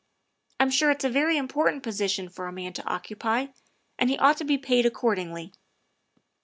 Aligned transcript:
I 0.59 0.63
'm 0.63 0.71
sure 0.71 0.89
it 0.89 1.03
's 1.03 1.05
a 1.05 1.11
very 1.11 1.37
important 1.37 1.83
posi 1.83 2.09
tion 2.09 2.27
for 2.27 2.47
a 2.47 2.51
man 2.51 2.73
to 2.73 2.87
occupy, 2.91 3.49
and 3.99 4.09
he 4.09 4.17
ought 4.17 4.37
to 4.37 4.43
be 4.43 4.57
paid 4.57 4.87
accord 4.87 5.19
ingly." 5.19 5.51